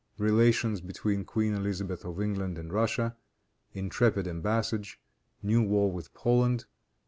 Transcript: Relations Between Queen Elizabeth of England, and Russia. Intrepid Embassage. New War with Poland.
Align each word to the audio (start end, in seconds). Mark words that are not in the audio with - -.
Relations 0.17 0.81
Between 0.81 1.23
Queen 1.23 1.53
Elizabeth 1.53 2.03
of 2.05 2.19
England, 2.19 2.57
and 2.57 2.73
Russia. 2.73 3.15
Intrepid 3.73 4.25
Embassage. 4.27 4.97
New 5.43 5.61
War 5.61 5.91
with 5.91 6.11
Poland. 6.15 6.65